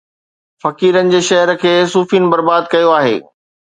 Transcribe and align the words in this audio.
فقيرن 0.63 1.11
جي 1.15 1.21
شهر 1.29 1.53
کي 1.65 1.75
صوفين 1.97 2.29
برباد 2.35 2.69
ڪيو 2.73 2.95
آهي 2.99 3.17